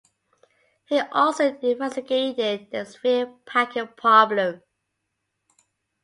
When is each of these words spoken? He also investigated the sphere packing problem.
He 0.85 0.99
also 1.11 1.53
investigated 1.59 2.71
the 2.71 2.85
sphere 2.85 3.35
packing 3.45 3.87
problem. 3.89 4.63